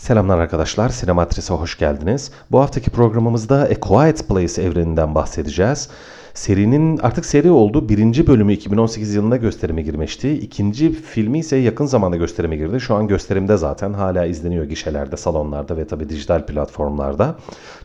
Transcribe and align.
Selamlar 0.00 0.38
arkadaşlar, 0.38 0.88
Sinematris'e 0.88 1.54
hoş 1.54 1.78
geldiniz. 1.78 2.30
Bu 2.50 2.60
haftaki 2.60 2.90
programımızda 2.90 3.56
A 3.62 3.80
Quiet 3.80 4.28
Place 4.28 4.62
evreninden 4.62 5.14
bahsedeceğiz. 5.14 5.88
Serinin 6.34 6.98
artık 6.98 7.26
seri 7.26 7.50
oldu. 7.50 7.88
Birinci 7.88 8.26
bölümü 8.26 8.52
2018 8.52 9.14
yılında 9.14 9.36
gösterime 9.36 9.82
girmişti. 9.82 10.32
İkinci 10.32 10.92
filmi 10.92 11.38
ise 11.38 11.56
yakın 11.56 11.86
zamanda 11.86 12.16
gösterime 12.16 12.56
girdi. 12.56 12.80
Şu 12.80 12.94
an 12.94 13.08
gösterimde 13.08 13.56
zaten 13.56 13.92
hala 13.92 14.24
izleniyor 14.24 14.64
gişelerde, 14.64 15.16
salonlarda 15.16 15.76
ve 15.76 15.86
tabi 15.86 16.08
dijital 16.08 16.46
platformlarda. 16.46 17.36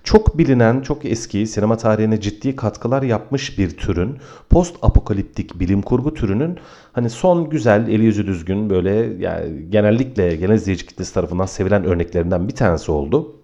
Çok 0.04 0.38
bilinen, 0.38 0.82
çok 0.82 1.05
eski, 1.05 1.47
sinema 1.47 1.77
tarihine 1.77 2.21
ciddi 2.21 2.55
katkılar 2.55 3.04
yapmış 3.04 3.59
bir 3.59 3.77
türün, 3.77 4.18
post 4.50 4.75
apokaliptik 4.82 5.59
bilim 5.59 5.82
kurgu 5.82 6.13
türünün 6.13 6.57
hani 6.96 7.09
son 7.09 7.50
güzel, 7.50 7.88
eli 7.88 8.04
yüzü 8.04 8.28
düzgün 8.28 8.70
böyle 8.70 8.91
yani 9.20 9.70
genellikle 9.70 10.36
genel 10.36 10.55
izleyici 10.55 10.88
kitlesi 10.88 11.14
tarafından 11.14 11.46
sevilen 11.46 11.86
örneklerinden 11.86 12.48
bir 12.48 12.55
tanesi 12.55 12.91
oldu. 12.91 13.36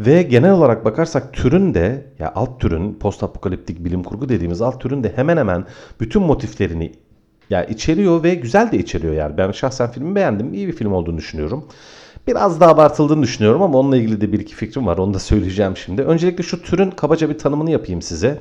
Ve 0.00 0.22
genel 0.22 0.52
olarak 0.52 0.84
bakarsak 0.84 1.32
türün 1.32 1.74
de 1.74 2.06
ya 2.18 2.32
alt 2.34 2.60
türün 2.60 2.94
post 2.94 3.22
apokaliptik 3.22 3.84
bilim 3.84 4.02
kurgu 4.02 4.28
dediğimiz 4.28 4.62
alt 4.62 4.80
türün 4.80 5.04
de 5.04 5.12
hemen 5.16 5.36
hemen 5.36 5.64
bütün 6.00 6.22
motiflerini 6.22 6.92
ya 7.50 7.64
içeriyor 7.64 8.22
ve 8.22 8.34
güzel 8.34 8.72
de 8.72 8.78
içeriyor 8.78 9.14
yani. 9.14 9.36
Ben 9.36 9.50
şahsen 9.50 9.90
filmi 9.90 10.14
beğendim. 10.14 10.54
iyi 10.54 10.68
bir 10.68 10.72
film 10.72 10.92
olduğunu 10.92 11.16
düşünüyorum. 11.16 11.64
Biraz 12.26 12.60
daha 12.60 12.70
abartıldığını 12.70 13.22
düşünüyorum 13.22 13.62
ama 13.62 13.78
onunla 13.78 13.96
ilgili 13.96 14.20
de 14.20 14.32
bir 14.32 14.40
iki 14.40 14.54
fikrim 14.54 14.86
var. 14.86 14.98
Onu 14.98 15.14
da 15.14 15.18
söyleyeceğim 15.18 15.76
şimdi. 15.76 16.02
Öncelikle 16.02 16.44
şu 16.44 16.62
türün 16.62 16.90
kabaca 16.90 17.30
bir 17.30 17.38
tanımını 17.38 17.70
yapayım 17.70 18.02
size. 18.02 18.38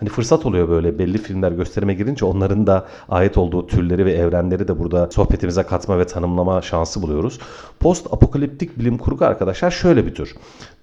Hani 0.00 0.08
fırsat 0.08 0.46
oluyor 0.46 0.68
böyle 0.68 0.98
belli 0.98 1.18
filmler 1.18 1.52
gösterime 1.52 1.94
girince 1.94 2.24
onların 2.24 2.66
da 2.66 2.86
ait 3.08 3.38
olduğu 3.38 3.66
türleri 3.66 4.06
ve 4.06 4.12
evrenleri 4.12 4.68
de 4.68 4.78
burada 4.78 5.10
sohbetimize 5.10 5.62
katma 5.62 5.98
ve 5.98 6.06
tanımlama 6.06 6.62
şansı 6.62 7.02
buluyoruz. 7.02 7.38
Post 7.80 8.06
apokaliptik 8.12 8.78
bilim 8.78 8.98
kurgu 8.98 9.24
arkadaşlar 9.24 9.70
şöyle 9.70 10.06
bir 10.06 10.14
tür. 10.14 10.34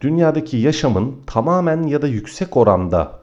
Dünyadaki 0.01 0.57
yaşamın 0.57 1.15
tamamen 1.27 1.83
ya 1.83 2.01
da 2.01 2.07
yüksek 2.07 2.57
oranda 2.57 3.20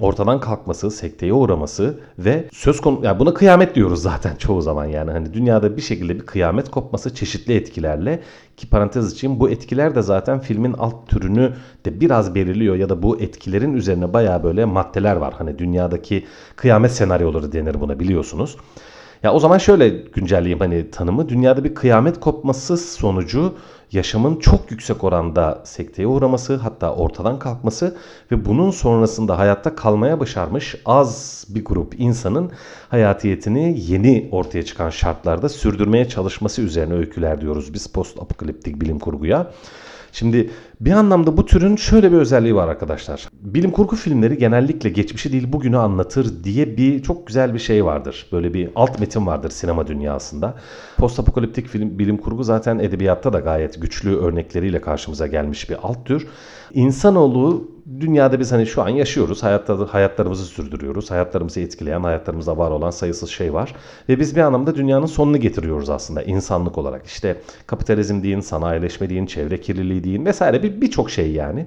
ortadan 0.00 0.40
kalkması, 0.40 0.90
sekteye 0.90 1.32
uğraması 1.32 2.00
ve 2.18 2.48
söz 2.52 2.80
konu 2.80 3.00
yani 3.02 3.18
buna 3.18 3.34
kıyamet 3.34 3.74
diyoruz 3.74 4.02
zaten 4.02 4.36
çoğu 4.38 4.62
zaman 4.62 4.84
yani 4.84 5.10
hani 5.10 5.34
dünyada 5.34 5.76
bir 5.76 5.82
şekilde 5.82 6.14
bir 6.14 6.26
kıyamet 6.26 6.70
kopması 6.70 7.14
çeşitli 7.14 7.54
etkilerle 7.54 8.22
ki 8.56 8.70
parantez 8.70 9.12
için 9.12 9.40
bu 9.40 9.50
etkiler 9.50 9.94
de 9.94 10.02
zaten 10.02 10.40
filmin 10.40 10.72
alt 10.72 11.08
türünü 11.08 11.52
de 11.84 12.00
biraz 12.00 12.34
belirliyor 12.34 12.76
ya 12.76 12.88
da 12.88 13.02
bu 13.02 13.20
etkilerin 13.20 13.74
üzerine 13.74 14.12
baya 14.12 14.42
böyle 14.42 14.64
maddeler 14.64 15.16
var. 15.16 15.34
Hani 15.38 15.58
dünyadaki 15.58 16.26
kıyamet 16.56 16.92
senaryoları 16.92 17.52
denir 17.52 17.80
buna 17.80 18.00
biliyorsunuz. 18.00 18.56
Ya 19.22 19.32
o 19.32 19.38
zaman 19.38 19.58
şöyle 19.58 19.88
güncelleyeyim 19.88 20.58
hani 20.58 20.90
tanımı. 20.90 21.28
Dünyada 21.28 21.64
bir 21.64 21.74
kıyamet 21.74 22.20
kopması 22.20 22.76
sonucu 22.76 23.54
yaşamın 23.92 24.36
çok 24.36 24.70
yüksek 24.70 25.04
oranda 25.04 25.62
sekteye 25.64 26.08
uğraması 26.08 26.56
hatta 26.56 26.94
ortadan 26.94 27.38
kalkması 27.38 27.96
ve 28.30 28.44
bunun 28.44 28.70
sonrasında 28.70 29.38
hayatta 29.38 29.74
kalmaya 29.74 30.20
başarmış 30.20 30.74
az 30.84 31.44
bir 31.48 31.64
grup 31.64 32.00
insanın 32.00 32.52
hayatiyetini 32.88 33.80
yeni 33.80 34.28
ortaya 34.32 34.64
çıkan 34.64 34.90
şartlarda 34.90 35.48
sürdürmeye 35.48 36.08
çalışması 36.08 36.62
üzerine 36.62 36.94
öyküler 36.94 37.40
diyoruz 37.40 37.74
biz 37.74 37.86
post 37.86 38.18
apokaliptik 38.18 38.80
bilim 38.80 38.98
kurguya. 38.98 39.50
Şimdi 40.18 40.50
bir 40.80 40.92
anlamda 40.92 41.36
bu 41.36 41.46
türün 41.46 41.76
şöyle 41.76 42.12
bir 42.12 42.16
özelliği 42.16 42.54
var 42.54 42.68
arkadaşlar. 42.68 43.28
Bilim 43.32 43.70
kurgu 43.70 43.96
filmleri 43.96 44.38
genellikle 44.38 44.90
geçmişi 44.90 45.32
değil 45.32 45.52
bugünü 45.52 45.78
anlatır 45.78 46.44
diye 46.44 46.76
bir 46.76 47.02
çok 47.02 47.26
güzel 47.26 47.54
bir 47.54 47.58
şey 47.58 47.84
vardır. 47.84 48.26
Böyle 48.32 48.54
bir 48.54 48.70
alt 48.74 49.00
metin 49.00 49.26
vardır 49.26 49.50
sinema 49.50 49.86
dünyasında. 49.86 50.54
Post 50.96 51.20
apokaliptik 51.20 51.66
film, 51.66 51.98
bilim 51.98 52.16
kurgu 52.16 52.44
zaten 52.44 52.78
edebiyatta 52.78 53.32
da 53.32 53.40
gayet 53.40 53.82
güçlü 53.82 54.16
örnekleriyle 54.16 54.80
karşımıza 54.80 55.26
gelmiş 55.26 55.70
bir 55.70 55.76
alt 55.82 56.06
tür. 56.06 56.26
İnsanoğlu 56.72 57.75
dünyada 58.00 58.40
biz 58.40 58.52
hani 58.52 58.66
şu 58.66 58.82
an 58.82 58.88
yaşıyoruz. 58.88 59.42
Hayatta, 59.42 59.94
hayatlarımızı 59.94 60.44
sürdürüyoruz. 60.44 61.10
Hayatlarımızı 61.10 61.60
etkileyen, 61.60 62.00
hayatlarımızda 62.02 62.58
var 62.58 62.70
olan 62.70 62.90
sayısız 62.90 63.30
şey 63.30 63.54
var. 63.54 63.74
Ve 64.08 64.20
biz 64.20 64.36
bir 64.36 64.40
anlamda 64.40 64.74
dünyanın 64.74 65.06
sonunu 65.06 65.36
getiriyoruz 65.36 65.90
aslında 65.90 66.22
insanlık 66.22 66.78
olarak. 66.78 67.06
İşte 67.06 67.36
kapitalizm 67.66 68.22
deyin, 68.22 68.40
sanayileşme 68.40 69.10
deyin, 69.10 69.26
çevre 69.26 69.60
kirliliği 69.60 70.04
deyin 70.04 70.26
vesaire 70.26 70.80
birçok 70.80 71.10
şey 71.10 71.32
yani. 71.32 71.66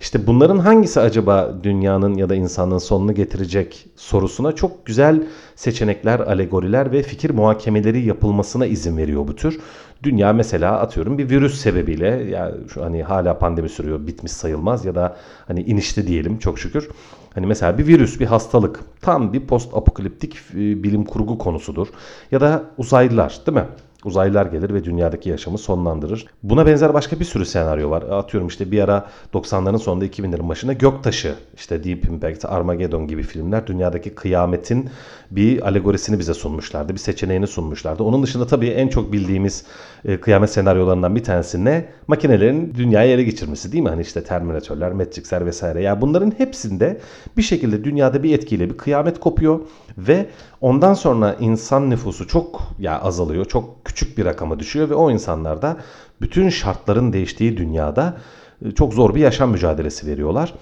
İşte 0.00 0.26
bunların 0.26 0.58
hangisi 0.58 1.00
acaba 1.00 1.54
dünyanın 1.62 2.14
ya 2.14 2.28
da 2.28 2.34
insanlığın 2.34 2.78
sonunu 2.78 3.14
getirecek 3.14 3.86
sorusuna 3.96 4.52
çok 4.52 4.86
güzel 4.86 5.22
seçenekler, 5.56 6.20
alegoriler 6.20 6.92
ve 6.92 7.02
fikir 7.02 7.30
muhakemeleri 7.30 8.06
yapılmasına 8.06 8.66
izin 8.66 8.96
veriyor 8.96 9.28
bu 9.28 9.36
tür. 9.36 9.60
Dünya 10.02 10.32
mesela 10.32 10.80
atıyorum 10.80 11.18
bir 11.18 11.30
virüs 11.30 11.60
sebebiyle 11.60 12.06
ya 12.06 12.54
şu 12.74 12.84
hani 12.84 13.02
hala 13.02 13.38
pandemi 13.38 13.68
sürüyor 13.68 14.06
bitmiş 14.06 14.32
sayılmaz 14.32 14.84
ya 14.84 14.94
da 14.94 15.16
hani 15.46 15.62
inişte 15.62 16.06
diyelim 16.06 16.38
çok 16.38 16.58
şükür. 16.58 16.88
Hani 17.34 17.46
mesela 17.46 17.78
bir 17.78 17.86
virüs, 17.86 18.20
bir 18.20 18.26
hastalık 18.26 18.80
tam 19.00 19.32
bir 19.32 19.46
post 19.46 19.74
apokaliptik 19.74 20.36
e, 20.54 20.56
bilim 20.56 21.04
kurgu 21.04 21.38
konusudur. 21.38 21.88
Ya 22.30 22.40
da 22.40 22.64
uzaylılar 22.78 23.40
değil 23.46 23.58
mi? 23.58 23.64
Uzaylılar 24.04 24.46
gelir 24.46 24.74
ve 24.74 24.84
dünyadaki 24.84 25.28
yaşamı 25.28 25.58
sonlandırır. 25.58 26.26
Buna 26.42 26.66
benzer 26.66 26.94
başka 26.94 27.20
bir 27.20 27.24
sürü 27.24 27.46
senaryo 27.46 27.90
var. 27.90 28.02
Atıyorum 28.02 28.48
işte 28.48 28.70
bir 28.70 28.80
ara 28.80 29.06
90'ların 29.34 29.78
sonunda 29.78 30.06
2000'lerin 30.06 30.48
başında 30.48 30.72
Göktaşı, 30.72 31.34
işte 31.56 31.84
Deep 31.84 32.04
Impact, 32.04 32.44
Armageddon 32.44 33.06
gibi 33.06 33.22
filmler 33.22 33.66
dünyadaki 33.66 34.14
kıyametin 34.14 34.90
bir 35.30 35.66
alegorisini 35.66 36.18
bize 36.18 36.34
sunmuşlardı. 36.34 36.92
Bir 36.92 36.98
seçeneğini 36.98 37.46
sunmuşlardı. 37.46 38.02
Onun 38.02 38.22
dışında 38.22 38.46
tabii 38.46 38.68
en 38.68 38.88
çok 38.88 39.12
bildiğimiz 39.12 39.64
e, 40.04 40.20
kıyamet 40.20 40.50
senaryolarından 40.50 41.16
bir 41.16 41.24
tanesi 41.24 41.64
ne? 41.64 41.84
Makinelerin 42.06 42.74
dünyayı 42.74 43.10
ele 43.10 43.22
geçirmesi 43.22 43.72
değil 43.72 43.82
mi? 43.82 43.88
Hani 43.88 44.02
işte 44.02 44.24
Terminatörler, 44.24 44.92
Matrix'ler 44.92 45.46
vesaire. 45.46 45.82
Ya 45.82 46.00
bunların 46.00 46.32
hepsinde 46.38 47.00
bir 47.36 47.42
şekilde 47.42 47.84
dünyada 47.84 48.22
bir 48.22 48.34
etkiyle 48.34 48.70
bir 48.70 48.76
kıyamet 48.76 49.20
kopuyor 49.20 49.60
ve 49.98 50.26
ondan 50.60 50.94
sonra 50.94 51.36
insan 51.40 51.90
nüfusu 51.90 52.28
çok 52.28 52.62
ya 52.78 53.00
azalıyor. 53.00 53.44
Çok 53.44 53.84
küçük 53.84 54.18
bir 54.18 54.24
rakama 54.24 54.58
düşüyor 54.58 54.90
ve 54.90 54.94
o 54.94 55.10
insanlar 55.10 55.62
da 55.62 55.76
bütün 56.20 56.48
şartların 56.48 57.12
değiştiği 57.12 57.56
dünyada 57.56 58.16
e, 58.64 58.70
çok 58.70 58.94
zor 58.94 59.14
bir 59.14 59.20
yaşam 59.20 59.50
mücadelesi 59.50 60.06
veriyorlar. 60.06 60.54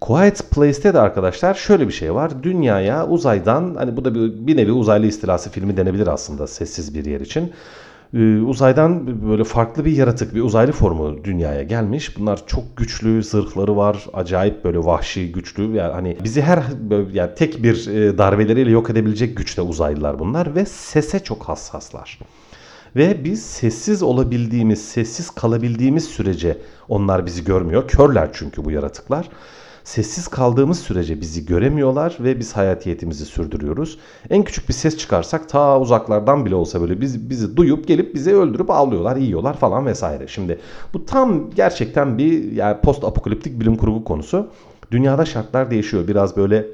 Quiet 0.00 0.50
Place'te 0.50 0.94
de 0.94 1.00
arkadaşlar 1.00 1.54
şöyle 1.54 1.88
bir 1.88 1.92
şey 1.92 2.14
var. 2.14 2.42
Dünyaya 2.42 3.06
uzaydan 3.06 3.74
hani 3.74 3.96
bu 3.96 4.04
da 4.04 4.14
bir, 4.14 4.46
bir 4.46 4.56
nevi 4.56 4.72
uzaylı 4.72 5.06
istilası 5.06 5.50
filmi 5.50 5.76
denebilir 5.76 6.06
aslında 6.06 6.46
sessiz 6.46 6.94
bir 6.94 7.04
yer 7.04 7.20
için. 7.20 7.52
Ee, 8.14 8.40
uzaydan 8.40 9.22
böyle 9.28 9.44
farklı 9.44 9.84
bir 9.84 9.92
yaratık, 9.92 10.34
bir 10.34 10.42
uzaylı 10.42 10.72
formu 10.72 11.24
dünyaya 11.24 11.62
gelmiş. 11.62 12.18
Bunlar 12.18 12.46
çok 12.46 12.76
güçlü, 12.76 13.22
zırhları 13.22 13.76
var, 13.76 14.06
acayip 14.12 14.64
böyle 14.64 14.78
vahşi, 14.78 15.32
güçlü. 15.32 15.76
Yani 15.76 15.92
hani 15.92 16.16
bizi 16.24 16.42
her 16.42 16.62
yani 17.12 17.30
tek 17.36 17.62
bir 17.62 17.86
e, 17.86 18.18
darbeleriyle 18.18 18.70
yok 18.70 18.90
edebilecek 18.90 19.36
güçte 19.36 19.62
uzaylılar 19.62 20.18
bunlar 20.18 20.54
ve 20.54 20.64
sese 20.64 21.18
çok 21.18 21.42
hassaslar. 21.42 22.18
Ve 22.96 23.24
biz 23.24 23.42
sessiz 23.42 24.02
olabildiğimiz, 24.02 24.88
sessiz 24.88 25.30
kalabildiğimiz 25.30 26.04
sürece 26.04 26.58
onlar 26.88 27.26
bizi 27.26 27.44
görmüyor. 27.44 27.88
Körler 27.88 28.28
çünkü 28.32 28.64
bu 28.64 28.70
yaratıklar. 28.70 29.28
Sessiz 29.90 30.28
kaldığımız 30.28 30.78
sürece 30.78 31.20
bizi 31.20 31.46
göremiyorlar 31.46 32.16
ve 32.20 32.38
biz 32.38 32.56
hayatiyetimizi 32.56 33.24
sürdürüyoruz. 33.24 33.98
En 34.30 34.42
küçük 34.42 34.68
bir 34.68 34.74
ses 34.74 34.98
çıkarsak 34.98 35.48
ta 35.48 35.80
uzaklardan 35.80 36.46
bile 36.46 36.54
olsa 36.54 36.80
böyle 36.80 37.00
biz, 37.00 37.30
bizi 37.30 37.56
duyup 37.56 37.88
gelip 37.88 38.14
bizi 38.14 38.36
öldürüp 38.36 38.70
ağlıyorlar, 38.70 39.16
yiyorlar 39.16 39.56
falan 39.56 39.86
vesaire. 39.86 40.28
Şimdi 40.28 40.58
bu 40.94 41.06
tam 41.06 41.50
gerçekten 41.50 42.18
bir 42.18 42.52
yani 42.52 42.80
post 42.80 43.04
apokaliptik 43.04 43.60
bilim 43.60 43.76
kurgu 43.76 44.04
konusu. 44.04 44.50
Dünyada 44.90 45.24
şartlar 45.24 45.70
değişiyor. 45.70 46.08
Biraz 46.08 46.36
böyle 46.36 46.66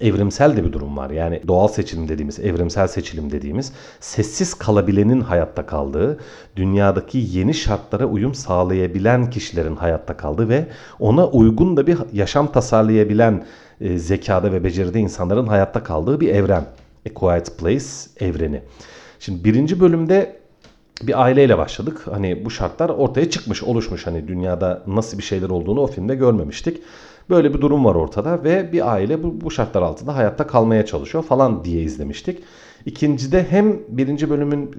evrimsel 0.00 0.56
de 0.56 0.64
bir 0.64 0.72
durum 0.72 0.96
var. 0.96 1.10
Yani 1.10 1.42
doğal 1.48 1.68
seçilim 1.68 2.08
dediğimiz, 2.08 2.40
evrimsel 2.40 2.86
seçilim 2.86 3.30
dediğimiz 3.30 3.72
sessiz 4.00 4.54
kalabilenin 4.54 5.20
hayatta 5.20 5.66
kaldığı, 5.66 6.18
dünyadaki 6.56 7.18
yeni 7.18 7.54
şartlara 7.54 8.06
uyum 8.06 8.34
sağlayabilen 8.34 9.30
kişilerin 9.30 9.76
hayatta 9.76 10.16
kaldığı 10.16 10.48
ve 10.48 10.66
ona 11.00 11.26
uygun 11.28 11.76
da 11.76 11.86
bir 11.86 11.98
yaşam 12.12 12.52
tasarlayabilen 12.52 13.44
e, 13.80 13.98
zekada 13.98 14.52
ve 14.52 14.64
beceride 14.64 14.98
insanların 14.98 15.46
hayatta 15.46 15.82
kaldığı 15.82 16.20
bir 16.20 16.28
evren. 16.28 16.64
A 17.10 17.14
Quiet 17.14 17.58
Place 17.58 17.84
evreni. 18.20 18.62
Şimdi 19.20 19.44
birinci 19.44 19.80
bölümde 19.80 20.36
bir 21.02 21.22
aileyle 21.22 21.58
başladık. 21.58 22.00
Hani 22.10 22.44
bu 22.44 22.50
şartlar 22.50 22.88
ortaya 22.88 23.30
çıkmış, 23.30 23.62
oluşmuş. 23.62 24.06
Hani 24.06 24.28
dünyada 24.28 24.82
nasıl 24.86 25.18
bir 25.18 25.22
şeyler 25.22 25.50
olduğunu 25.50 25.80
o 25.80 25.86
filmde 25.86 26.14
görmemiştik. 26.14 26.82
Böyle 27.30 27.54
bir 27.54 27.60
durum 27.60 27.84
var 27.84 27.94
ortada 27.94 28.44
ve 28.44 28.72
bir 28.72 28.92
aile 28.92 29.22
bu, 29.22 29.40
bu 29.40 29.50
şartlar 29.50 29.82
altında 29.82 30.16
hayatta 30.16 30.46
kalmaya 30.46 30.86
çalışıyor 30.86 31.24
falan 31.24 31.64
diye 31.64 31.82
izlemiştik. 31.82 32.38
İkincide 32.86 33.46
hem 33.50 33.78
birinci 33.88 34.30
bölümün 34.30 34.70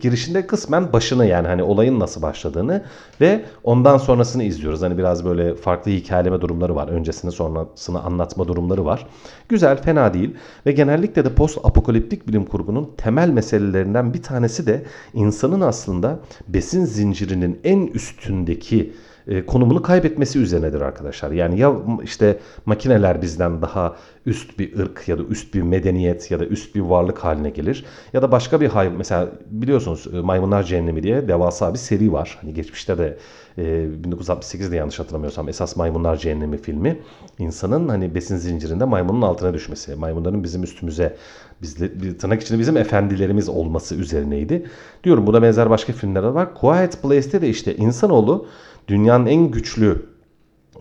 girişinde 0.00 0.46
kısmen 0.46 0.92
başını 0.92 1.26
yani 1.26 1.48
hani 1.48 1.62
olayın 1.62 2.00
nasıl 2.00 2.22
başladığını 2.22 2.84
ve 3.20 3.44
ondan 3.64 3.98
sonrasını 3.98 4.42
izliyoruz. 4.42 4.82
Hani 4.82 4.98
biraz 4.98 5.24
böyle 5.24 5.54
farklı 5.54 5.90
hikayeleme 5.90 6.40
durumları 6.40 6.76
var. 6.76 6.88
Öncesini 6.88 7.32
sonrasını 7.32 8.02
anlatma 8.02 8.48
durumları 8.48 8.84
var. 8.84 9.06
Güzel, 9.48 9.82
fena 9.82 10.14
değil 10.14 10.34
ve 10.66 10.72
genellikle 10.72 11.24
de 11.24 11.34
post 11.34 11.58
apokaliptik 11.64 12.28
bilim 12.28 12.44
kurgunun 12.44 12.90
temel 12.96 13.28
meselelerinden 13.28 14.14
bir 14.14 14.22
tanesi 14.22 14.66
de 14.66 14.84
insanın 15.14 15.60
aslında 15.60 16.18
besin 16.48 16.84
zincirinin 16.84 17.60
en 17.64 17.86
üstündeki 17.86 18.92
e, 19.28 19.46
konumunu 19.46 19.82
kaybetmesi 19.82 20.38
üzerinedir 20.38 20.80
arkadaşlar. 20.80 21.30
Yani 21.30 21.58
ya 21.58 21.72
işte 22.04 22.38
makineler 22.66 23.22
bizden 23.22 23.62
daha 23.62 23.96
üst 24.26 24.58
bir 24.58 24.78
ırk 24.78 25.08
ya 25.08 25.18
da 25.18 25.22
üst 25.22 25.54
bir 25.54 25.62
medeniyet 25.62 26.30
ya 26.30 26.40
da 26.40 26.46
üst 26.46 26.74
bir 26.74 26.80
varlık 26.80 27.18
haline 27.18 27.50
gelir. 27.50 27.84
Ya 28.12 28.22
da 28.22 28.32
başka 28.32 28.60
bir 28.60 28.68
hayvan 28.68 28.96
mesela 28.96 29.28
biliyorsunuz 29.50 30.06
e, 30.14 30.20
Maymunlar 30.20 30.62
Cehennemi 30.62 31.02
diye 31.02 31.28
devasa 31.28 31.72
bir 31.72 31.78
seri 31.78 32.12
var. 32.12 32.38
Hani 32.40 32.54
geçmişte 32.54 32.98
de 32.98 33.18
e, 33.58 33.62
1968'de 34.04 34.76
yanlış 34.76 34.98
hatırlamıyorsam 34.98 35.48
esas 35.48 35.76
Maymunlar 35.76 36.16
Cehennemi 36.16 36.58
filmi 36.58 37.00
insanın 37.38 37.88
hani 37.88 38.14
besin 38.14 38.36
zincirinde 38.36 38.84
maymunun 38.84 39.22
altına 39.22 39.54
düşmesi. 39.54 39.94
Maymunların 39.94 40.44
bizim 40.44 40.62
üstümüze 40.62 41.16
bizle, 41.62 42.16
tırnak 42.18 42.42
içinde 42.42 42.58
bizim 42.58 42.76
efendilerimiz 42.76 43.48
olması 43.48 43.94
üzerineydi. 43.94 44.66
Diyorum 45.04 45.26
buna 45.26 45.42
benzer 45.42 45.70
başka 45.70 45.92
filmler 45.92 46.22
de 46.22 46.34
var. 46.34 46.54
Quiet 46.54 47.02
Place'te 47.02 47.42
de 47.42 47.48
işte 47.48 47.76
insanoğlu 47.76 48.46
dünyanın 48.88 49.26
en 49.26 49.50
güçlü 49.50 50.10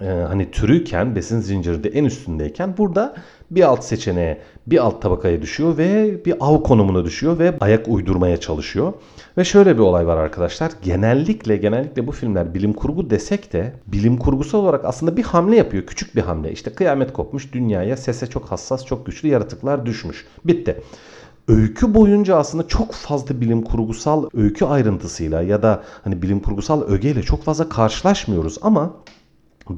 e, 0.01 0.05
hani 0.05 0.51
türüyken 0.51 1.15
besin 1.15 1.39
zincirinde 1.39 1.89
en 1.89 2.05
üstündeyken 2.05 2.77
burada 2.77 3.15
bir 3.51 3.63
alt 3.63 3.83
seçeneğe 3.83 4.41
bir 4.67 4.77
alt 4.77 5.01
tabakaya 5.01 5.41
düşüyor 5.41 5.77
ve 5.77 6.25
bir 6.25 6.35
av 6.39 6.63
konumuna 6.63 7.05
düşüyor 7.05 7.39
ve 7.39 7.53
ayak 7.59 7.87
uydurmaya 7.87 8.37
çalışıyor. 8.37 8.93
Ve 9.37 9.43
şöyle 9.43 9.75
bir 9.75 9.81
olay 9.81 10.07
var 10.07 10.17
arkadaşlar. 10.17 10.71
Genellikle 10.83 11.57
genellikle 11.57 12.07
bu 12.07 12.11
filmler 12.11 12.53
bilim 12.53 12.73
kurgu 12.73 13.09
desek 13.09 13.53
de 13.53 13.73
bilim 13.87 14.17
kurgusal 14.17 14.59
olarak 14.59 14.85
aslında 14.85 15.17
bir 15.17 15.23
hamle 15.23 15.55
yapıyor. 15.55 15.85
Küçük 15.85 16.15
bir 16.15 16.21
hamle. 16.21 16.51
İşte 16.51 16.73
kıyamet 16.73 17.13
kopmuş 17.13 17.53
dünyaya 17.53 17.97
sese 17.97 18.27
çok 18.27 18.45
hassas 18.45 18.85
çok 18.85 19.05
güçlü 19.05 19.29
yaratıklar 19.29 19.85
düşmüş. 19.85 20.25
Bitti 20.45 20.81
öykü 21.49 21.93
boyunca 21.93 22.37
aslında 22.37 22.67
çok 22.67 22.93
fazla 22.93 23.41
bilim 23.41 23.61
kurgusal 23.61 24.29
öykü 24.33 24.65
ayrıntısıyla 24.65 25.41
ya 25.41 25.63
da 25.63 25.83
hani 26.03 26.21
bilim 26.21 26.39
kurgusal 26.39 26.81
ögeyle 26.81 27.23
çok 27.23 27.43
fazla 27.43 27.69
karşılaşmıyoruz 27.69 28.57
ama 28.61 28.93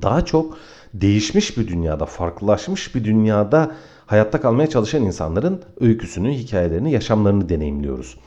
daha 0.02 0.26
çok 0.26 0.58
değişmiş 0.94 1.58
bir 1.58 1.68
dünyada, 1.68 2.06
farklılaşmış 2.06 2.96
bir 2.96 3.04
dünyada 3.04 3.72
hayatta 4.06 4.42
kalmaya 4.42 4.70
çalışan 4.70 5.04
insanların 5.04 5.62
öyküsünü, 5.80 6.32
hikayelerini, 6.32 6.92
yaşamlarını 6.92 7.50
deneyimliyoruz. 7.50 8.18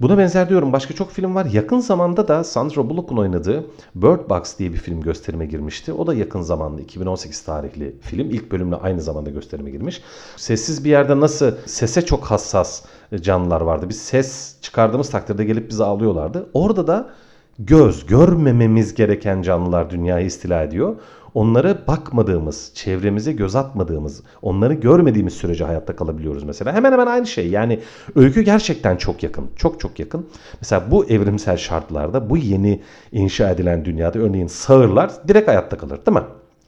Buna 0.00 0.18
benzer 0.18 0.48
diyorum 0.48 0.72
başka 0.72 0.94
çok 0.94 1.10
film 1.10 1.34
var. 1.34 1.44
Yakın 1.44 1.78
zamanda 1.78 2.28
da 2.28 2.44
Sandra 2.44 2.90
Bullock'un 2.90 3.16
oynadığı 3.16 3.64
Bird 3.94 4.30
Box 4.30 4.58
diye 4.58 4.72
bir 4.72 4.78
film 4.78 5.00
gösterime 5.00 5.46
girmişti. 5.46 5.92
O 5.92 6.06
da 6.06 6.14
yakın 6.14 6.40
zamanda 6.40 6.82
2018 6.82 7.42
tarihli 7.42 7.96
film. 8.00 8.30
İlk 8.30 8.52
bölümle 8.52 8.76
aynı 8.76 9.00
zamanda 9.00 9.30
gösterime 9.30 9.70
girmiş. 9.70 10.02
Sessiz 10.36 10.84
bir 10.84 10.90
yerde 10.90 11.20
nasıl 11.20 11.52
sese 11.66 12.06
çok 12.06 12.24
hassas 12.24 12.82
canlılar 13.20 13.60
vardı. 13.60 13.86
Biz 13.88 14.02
ses 14.02 14.56
çıkardığımız 14.60 15.10
takdirde 15.10 15.44
gelip 15.44 15.70
bizi 15.70 15.84
avlıyorlardı. 15.84 16.50
Orada 16.54 16.86
da 16.86 17.10
göz, 17.58 18.06
görmememiz 18.06 18.94
gereken 18.94 19.42
canlılar 19.42 19.90
dünyayı 19.90 20.26
istila 20.26 20.62
ediyor. 20.62 20.96
Onlara 21.34 21.86
bakmadığımız, 21.86 22.70
çevremize 22.74 23.32
göz 23.32 23.56
atmadığımız, 23.56 24.22
onları 24.42 24.74
görmediğimiz 24.74 25.34
sürece 25.34 25.64
hayatta 25.64 25.96
kalabiliyoruz 25.96 26.44
mesela. 26.44 26.72
Hemen 26.72 26.92
hemen 26.92 27.06
aynı 27.06 27.26
şey. 27.26 27.48
Yani 27.48 27.80
öykü 28.14 28.42
gerçekten 28.42 28.96
çok 28.96 29.22
yakın. 29.22 29.46
Çok 29.56 29.80
çok 29.80 29.98
yakın. 29.98 30.26
Mesela 30.60 30.90
bu 30.90 31.04
evrimsel 31.04 31.56
şartlarda, 31.56 32.30
bu 32.30 32.36
yeni 32.36 32.80
inşa 33.12 33.50
edilen 33.50 33.84
dünyada 33.84 34.18
örneğin 34.18 34.46
sağırlar 34.46 35.10
direkt 35.28 35.48
hayatta 35.48 35.76
kalır 35.78 35.98
değil 36.06 36.18
mi? 36.18 36.24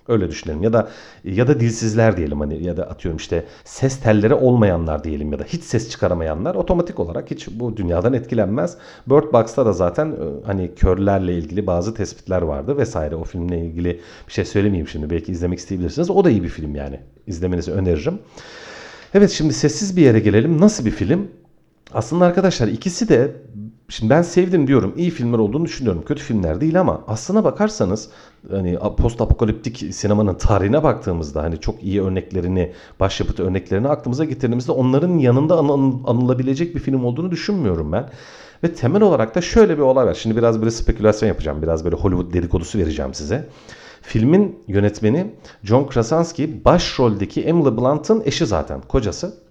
Öyle 0.09 0.29
düşünelim 0.29 0.63
ya 0.63 0.73
da 0.73 0.89
ya 1.25 1.49
da 1.49 1.61
dilsizler 1.61 2.17
diyelim 2.17 2.41
hani 2.41 2.65
ya 2.65 2.77
da 2.77 2.83
atıyorum 2.91 3.17
işte 3.17 3.45
ses 3.65 4.01
telleri 4.01 4.35
olmayanlar 4.35 5.05
diyelim 5.05 5.33
ya 5.33 5.39
da 5.39 5.45
hiç 5.45 5.65
ses 5.65 5.91
çıkaramayanlar 5.91 6.55
otomatik 6.55 7.01
olarak 7.01 7.31
hiç 7.31 7.49
bu 7.51 7.77
dünyadan 7.77 8.13
etkilenmez. 8.13 8.77
Bird 9.07 9.33
Box'ta 9.33 9.67
da 9.67 9.73
zaten 9.73 10.07
e, 10.11 10.47
hani 10.47 10.75
körlerle 10.75 11.35
ilgili 11.35 11.67
bazı 11.67 11.95
tespitler 11.95 12.43
vardı 12.43 12.77
vesaire. 12.77 13.17
O 13.17 13.25
filmle 13.25 13.61
ilgili 13.61 14.01
bir 14.29 14.33
şey 14.33 14.45
söylemeyeyim 14.45 14.89
şimdi. 14.89 15.11
Belki 15.11 15.33
izlemek 15.33 15.59
isteyebilirsiniz. 15.59 16.11
O 16.11 16.25
da 16.25 16.31
iyi 16.31 16.43
bir 16.43 16.49
film 16.49 16.75
yani. 16.75 17.01
İzlemenizi 17.27 17.73
öneririm. 17.73 18.19
Evet 19.15 19.31
şimdi 19.31 19.53
sessiz 19.53 19.97
bir 19.97 20.03
yere 20.03 20.21
gelelim. 20.21 20.61
Nasıl 20.61 20.85
bir 20.85 20.91
film? 20.91 21.29
Aslında 21.93 22.25
arkadaşlar 22.25 22.69
ikisi 22.69 23.09
de 23.09 23.33
Şimdi 23.89 24.11
ben 24.11 24.23
sevdim 24.23 24.67
diyorum. 24.67 24.95
iyi 24.97 25.11
filmler 25.11 25.39
olduğunu 25.39 25.65
düşünüyorum. 25.65 26.03
Kötü 26.07 26.23
filmler 26.23 26.61
değil 26.61 26.81
ama 26.81 27.01
aslına 27.09 27.45
bakarsanız 27.45 28.09
hani 28.51 28.79
post 28.99 29.21
apokaliptik 29.21 29.95
sinemanın 29.95 30.35
tarihine 30.35 30.83
baktığımızda 30.83 31.43
hani 31.43 31.61
çok 31.61 31.83
iyi 31.83 32.03
örneklerini, 32.03 32.73
başyapıt 33.01 33.41
örneklerini 33.41 33.89
aklımıza 33.89 34.25
getirdiğimizde 34.25 34.73
onların 34.73 35.19
yanında 35.19 35.59
anıl, 35.59 35.95
anılabilecek 36.07 36.75
bir 36.75 36.81
film 36.81 37.05
olduğunu 37.05 37.31
düşünmüyorum 37.31 37.93
ben. 37.93 38.11
Ve 38.65 38.75
temel 38.75 39.03
olarak 39.03 39.35
da 39.35 39.41
şöyle 39.41 39.77
bir 39.77 39.83
olay 39.83 40.07
var. 40.07 40.15
Şimdi 40.15 40.37
biraz 40.37 40.61
böyle 40.61 40.71
spekülasyon 40.71 41.29
yapacağım. 41.29 41.63
Biraz 41.63 41.85
böyle 41.85 41.97
Hollywood 41.97 42.33
dedikodusu 42.33 42.79
vereceğim 42.79 43.15
size. 43.15 43.49
Filmin 44.03 44.59
yönetmeni 44.69 45.35
John 45.63 45.87
Krasinski 45.87 46.65
başroldeki 46.65 47.43
Emily 47.43 47.77
Blunt'ın 47.77 48.23
eşi 48.25 48.47
zaten, 48.47 48.81
kocası. 48.81 49.46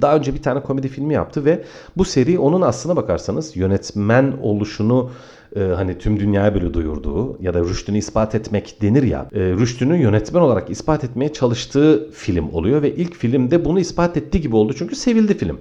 Daha 0.00 0.16
önce 0.16 0.34
bir 0.34 0.42
tane 0.42 0.62
komedi 0.62 0.88
filmi 0.88 1.14
yaptı 1.14 1.44
ve 1.44 1.64
bu 1.96 2.04
seri 2.04 2.38
onun 2.38 2.60
aslına 2.60 2.96
bakarsanız 2.96 3.56
yönetmen 3.56 4.34
oluşunu 4.42 5.10
e, 5.56 5.60
hani 5.60 5.98
tüm 5.98 6.20
dünyaya 6.20 6.54
böyle 6.54 6.74
duyurduğu 6.74 7.42
ya 7.42 7.54
da 7.54 7.60
rüştünü 7.60 7.98
ispat 7.98 8.34
etmek 8.34 8.82
denir 8.82 9.02
ya. 9.02 9.26
E, 9.32 9.40
rüştünü 9.40 9.96
yönetmen 9.96 10.40
olarak 10.40 10.70
ispat 10.70 11.04
etmeye 11.04 11.32
çalıştığı 11.32 12.10
film 12.10 12.48
oluyor 12.52 12.82
ve 12.82 12.94
ilk 12.94 13.14
filmde 13.14 13.64
bunu 13.64 13.80
ispat 13.80 14.16
ettiği 14.16 14.40
gibi 14.40 14.56
oldu 14.56 14.74
çünkü 14.78 14.96
sevildi 14.96 15.38
film 15.38 15.58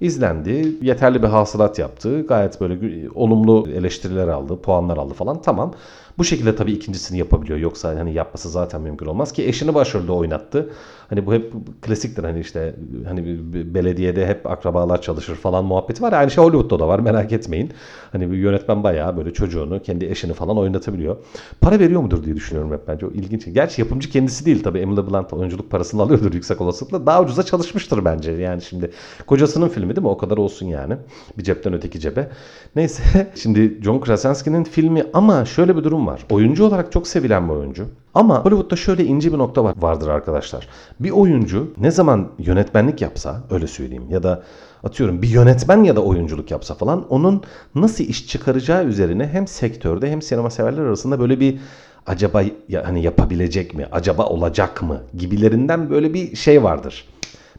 izlendi. 0.00 0.76
Yeterli 0.82 1.22
bir 1.22 1.28
hasılat 1.28 1.78
yaptı. 1.78 2.26
Gayet 2.26 2.60
böyle 2.60 3.08
olumlu 3.14 3.68
eleştiriler 3.74 4.28
aldı, 4.28 4.60
puanlar 4.60 4.96
aldı 4.96 5.14
falan. 5.14 5.42
Tamam. 5.42 5.74
Bu 6.18 6.24
şekilde 6.24 6.56
tabii 6.56 6.72
ikincisini 6.72 7.18
yapabiliyor. 7.18 7.58
Yoksa 7.58 7.88
hani 7.88 8.14
yapması 8.14 8.50
zaten 8.50 8.80
mümkün 8.80 9.06
olmaz 9.06 9.32
ki 9.32 9.48
eşini 9.48 9.74
başrolde 9.74 10.12
oynattı. 10.12 10.70
Hani 11.10 11.26
bu 11.26 11.34
hep 11.34 11.52
klasiktir 11.82 12.24
hani 12.24 12.40
işte 12.40 12.74
hani 13.08 13.38
belediyede 13.74 14.26
hep 14.26 14.50
akrabalar 14.50 15.02
çalışır 15.02 15.34
falan 15.34 15.64
muhabbeti 15.64 16.02
var. 16.02 16.12
Aynı 16.12 16.30
şey 16.30 16.44
Hollywood'da 16.44 16.78
da 16.78 16.88
var 16.88 16.98
merak 16.98 17.32
etmeyin. 17.32 17.70
Hani 18.12 18.32
bir 18.32 18.36
yönetmen 18.36 18.82
bayağı 18.82 19.16
böyle 19.16 19.32
çocuğunu, 19.32 19.82
kendi 19.82 20.06
eşini 20.06 20.32
falan 20.32 20.58
oynatabiliyor. 20.58 21.16
Para 21.60 21.78
veriyor 21.78 22.00
mudur 22.00 22.24
diye 22.24 22.36
düşünüyorum 22.36 22.72
hep 22.72 22.88
bence. 22.88 23.06
O 23.06 23.10
ilginç. 23.10 23.44
Gerçi 23.52 23.80
yapımcı 23.80 24.10
kendisi 24.10 24.46
değil 24.46 24.62
tabii. 24.62 24.78
Emily 24.78 24.96
Blunt 24.96 25.32
oyunculuk 25.32 25.70
parasını 25.70 26.02
alıyordur 26.02 26.34
yüksek 26.34 26.60
olasılıkla. 26.60 27.06
Daha 27.06 27.22
ucuza 27.22 27.42
çalışmıştır 27.42 28.04
bence. 28.04 28.32
Yani 28.32 28.62
şimdi 28.62 28.90
kocasının 29.26 29.68
filmi 29.68 29.96
değil 29.96 30.04
mi? 30.04 30.08
O 30.08 30.18
kadar 30.18 30.36
olsun 30.36 30.66
yani. 30.66 30.96
Bir 31.38 31.42
cepten 31.42 31.72
öteki 31.72 32.00
cebe. 32.00 32.30
Neyse. 32.76 33.02
Şimdi 33.34 33.78
John 33.82 34.00
Krasinski'nin 34.00 34.64
filmi 34.64 35.04
ama 35.12 35.44
şöyle 35.44 35.76
bir 35.76 35.84
durum 36.00 36.06
var. 36.06 36.20
Oyuncu 36.30 36.64
olarak 36.64 36.92
çok 36.92 37.06
sevilen 37.06 37.48
bir 37.48 37.54
oyuncu. 37.54 37.86
Ama 38.14 38.44
Hollywood'da 38.44 38.76
şöyle 38.76 39.04
ince 39.04 39.32
bir 39.32 39.38
nokta 39.38 39.64
var, 39.64 39.74
vardır 39.78 40.08
arkadaşlar. 40.08 40.68
Bir 41.00 41.10
oyuncu 41.10 41.72
ne 41.78 41.90
zaman 41.90 42.28
yönetmenlik 42.38 43.02
yapsa 43.02 43.42
öyle 43.50 43.66
söyleyeyim 43.66 44.10
ya 44.10 44.22
da 44.22 44.42
atıyorum 44.84 45.22
bir 45.22 45.28
yönetmen 45.28 45.84
ya 45.84 45.96
da 45.96 46.00
oyunculuk 46.00 46.50
yapsa 46.50 46.74
falan 46.74 47.06
onun 47.08 47.42
nasıl 47.74 48.04
iş 48.04 48.26
çıkaracağı 48.28 48.84
üzerine 48.84 49.26
hem 49.26 49.46
sektörde 49.46 50.10
hem 50.10 50.22
sinema 50.22 50.50
severler 50.50 50.82
arasında 50.82 51.20
böyle 51.20 51.40
bir 51.40 51.58
acaba 52.06 52.42
ya, 52.68 52.86
hani 52.86 53.02
yapabilecek 53.02 53.74
mi, 53.74 53.86
acaba 53.92 54.26
olacak 54.26 54.82
mı 54.82 55.00
gibilerinden 55.18 55.90
böyle 55.90 56.14
bir 56.14 56.36
şey 56.36 56.62
vardır. 56.62 57.04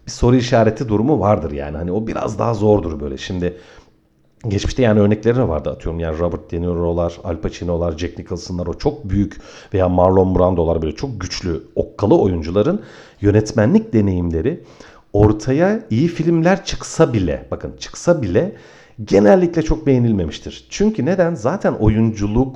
Bir 0.06 0.12
soru 0.12 0.36
işareti 0.36 0.90
durumu 0.90 1.20
vardır 1.20 1.52
yani. 1.52 1.78
Hani 1.78 1.92
o 1.92 2.08
biraz 2.08 2.40
daha 2.40 2.54
zordur 2.54 3.00
böyle. 3.00 3.18
Şimdi 3.18 3.58
Geçmişte 4.48 4.82
yani 4.82 5.00
örnekleri 5.00 5.36
de 5.36 5.48
vardı 5.48 5.70
atıyorum 5.70 6.00
yani 6.00 6.20
Robert 6.20 6.52
De 6.52 6.62
Niro'lar, 6.62 7.18
Al 7.24 7.38
Pacino'lar, 7.38 7.98
Jack 7.98 8.20
Nicholson'lar 8.20 8.68
o 8.68 8.74
çok 8.74 9.10
büyük 9.10 9.38
veya 9.74 9.90
Marlon 9.90 10.36
Brando'lar 10.36 10.82
böyle 10.82 10.96
çok 10.96 11.22
güçlü 11.22 11.64
okkalı 11.76 12.20
oyuncuların 12.20 12.82
yönetmenlik 13.22 13.94
deneyimleri 13.94 14.64
ortaya 15.14 15.80
iyi 15.90 16.08
filmler 16.08 16.66
çıksa 16.66 17.14
bile 17.14 17.48
bakın 17.52 17.74
çıksa 17.80 18.22
bile 18.22 18.56
genellikle 19.04 19.62
çok 19.62 19.88
beğenilmemiştir. 19.88 20.68
Çünkü 20.70 21.06
neden? 21.06 21.36
Zaten 21.36 21.74
oyunculuk 21.74 22.56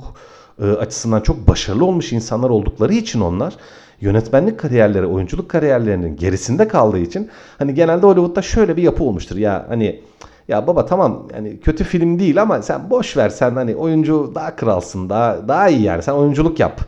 e, 0.62 0.64
açısından 0.64 1.20
çok 1.20 1.48
başarılı 1.48 1.84
olmuş 1.84 2.12
insanlar 2.12 2.50
oldukları 2.50 2.94
için 2.94 3.20
onlar 3.20 3.54
yönetmenlik 4.00 4.58
kariyerleri, 4.58 5.06
oyunculuk 5.06 5.48
kariyerlerinin 5.48 6.16
gerisinde 6.16 6.68
kaldığı 6.68 6.98
için 6.98 7.30
hani 7.58 7.74
genelde 7.74 8.06
Hollywood'da 8.06 8.42
şöyle 8.42 8.76
bir 8.76 8.82
yapı 8.82 9.04
olmuştur. 9.04 9.36
Ya 9.36 9.66
hani 9.68 10.00
ya 10.48 10.66
baba 10.66 10.86
tamam 10.86 11.28
yani 11.34 11.60
kötü 11.60 11.84
film 11.84 12.18
değil 12.18 12.42
ama 12.42 12.62
sen 12.62 12.90
boş 12.90 13.16
ver 13.16 13.28
sen 13.28 13.54
hani 13.54 13.76
oyuncu 13.76 14.32
daha 14.34 14.56
kralsın 14.56 15.08
daha 15.08 15.48
daha 15.48 15.68
iyi 15.68 15.82
yani 15.82 16.02
sen 16.02 16.12
oyunculuk 16.12 16.60
yap 16.60 16.80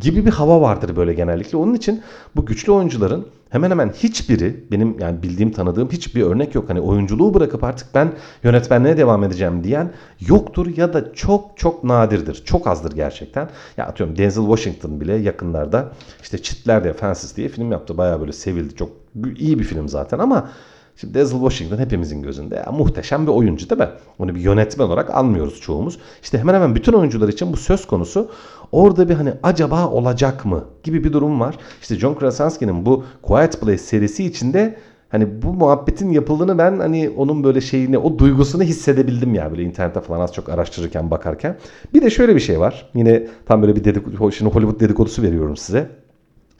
gibi 0.00 0.26
bir 0.26 0.30
hava 0.30 0.60
vardır 0.60 0.96
böyle 0.96 1.12
genellikle. 1.12 1.58
Onun 1.58 1.74
için 1.74 2.02
bu 2.36 2.46
güçlü 2.46 2.72
oyuncuların 2.72 3.26
hemen 3.50 3.70
hemen 3.70 3.88
hiçbiri 3.88 4.64
benim 4.70 4.98
yani 5.00 5.22
bildiğim 5.22 5.52
tanıdığım 5.52 5.88
hiçbir 5.88 6.22
örnek 6.22 6.54
yok. 6.54 6.70
Hani 6.70 6.80
oyunculuğu 6.80 7.34
bırakıp 7.34 7.64
artık 7.64 7.94
ben 7.94 8.12
yönetmenliğe 8.42 8.96
devam 8.96 9.24
edeceğim 9.24 9.64
diyen 9.64 9.92
yoktur 10.20 10.76
ya 10.76 10.92
da 10.92 11.12
çok 11.14 11.56
çok 11.56 11.84
nadirdir. 11.84 12.42
Çok 12.44 12.66
azdır 12.66 12.92
gerçekten. 12.92 13.48
Ya 13.76 13.86
atıyorum 13.86 14.18
Denzel 14.18 14.44
Washington 14.44 15.00
bile 15.00 15.14
yakınlarda 15.14 15.92
işte 16.22 16.42
Çitler 16.42 16.84
diye 16.84 16.92
Fences 16.92 17.36
diye 17.36 17.48
film 17.48 17.72
yaptı. 17.72 17.98
Bayağı 17.98 18.20
böyle 18.20 18.32
sevildi. 18.32 18.76
Çok 18.76 18.90
iyi 19.36 19.58
bir 19.58 19.64
film 19.64 19.88
zaten 19.88 20.18
ama 20.18 20.48
Şimdi 20.96 21.14
Denzel 21.14 21.40
Washington 21.40 21.78
hepimizin 21.78 22.22
gözünde 22.22 22.54
ya, 22.54 22.72
muhteşem 22.72 23.26
bir 23.26 23.32
oyuncu 23.32 23.70
değil 23.70 23.80
mi? 23.80 23.88
Onu 24.18 24.34
bir 24.34 24.40
yönetmen 24.40 24.84
olarak 24.84 25.10
almıyoruz 25.10 25.60
çoğumuz. 25.60 25.98
İşte 26.22 26.38
hemen 26.38 26.54
hemen 26.54 26.74
bütün 26.74 26.92
oyuncular 26.92 27.28
için 27.28 27.52
bu 27.52 27.56
söz 27.56 27.86
konusu. 27.86 28.30
Orada 28.72 29.08
bir 29.08 29.14
hani 29.14 29.32
acaba 29.42 29.88
olacak 29.88 30.44
mı 30.44 30.64
gibi 30.82 31.04
bir 31.04 31.12
durum 31.12 31.40
var. 31.40 31.54
İşte 31.82 31.94
John 31.94 32.14
Krasinski'nin 32.14 32.86
bu 32.86 33.04
Quiet 33.22 33.60
Place 33.60 33.78
serisi 33.78 34.24
içinde 34.24 34.76
hani 35.08 35.42
bu 35.42 35.52
muhabbetin 35.52 36.10
yapıldığını 36.10 36.58
ben 36.58 36.78
hani 36.78 37.10
onun 37.10 37.44
böyle 37.44 37.60
şeyini 37.60 37.98
o 37.98 38.18
duygusunu 38.18 38.62
hissedebildim 38.62 39.34
ya 39.34 39.50
böyle 39.50 39.62
internette 39.62 40.00
falan 40.00 40.20
az 40.20 40.32
çok 40.32 40.48
araştırırken 40.48 41.10
bakarken. 41.10 41.56
Bir 41.94 42.02
de 42.02 42.10
şöyle 42.10 42.34
bir 42.34 42.40
şey 42.40 42.60
var. 42.60 42.90
Yine 42.94 43.26
tam 43.46 43.62
böyle 43.62 43.76
bir 43.76 43.84
dedikodu, 43.84 44.32
şimdi 44.32 44.54
Hollywood 44.54 44.80
dedikodusu 44.80 45.22
veriyorum 45.22 45.56
size. 45.56 46.01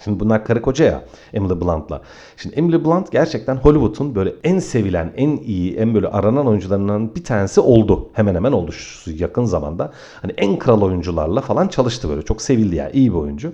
Şimdi 0.04 0.20
bunlar 0.20 0.44
karı 0.44 0.62
koca 0.62 0.84
ya 0.84 1.04
Emily 1.32 1.60
Blunt'la. 1.60 2.02
Şimdi 2.36 2.54
Emily 2.54 2.84
Blunt 2.84 3.12
gerçekten 3.12 3.56
Hollywood'un 3.56 4.14
böyle 4.14 4.32
en 4.44 4.58
sevilen, 4.58 5.12
en 5.16 5.36
iyi, 5.36 5.76
en 5.76 5.94
böyle 5.94 6.08
aranan 6.08 6.46
oyuncularından 6.46 7.14
bir 7.14 7.24
tanesi 7.24 7.60
oldu. 7.60 8.08
Hemen 8.12 8.34
hemen 8.34 8.52
oldu 8.52 8.72
şu 8.72 9.10
yakın 9.10 9.44
zamanda. 9.44 9.92
Hani 10.22 10.32
en 10.36 10.58
kral 10.58 10.82
oyuncularla 10.82 11.40
falan 11.40 11.68
çalıştı 11.68 12.08
böyle. 12.08 12.22
Çok 12.22 12.42
sevildi 12.42 12.76
yani. 12.76 12.92
iyi 12.92 13.12
bir 13.12 13.16
oyuncu. 13.16 13.52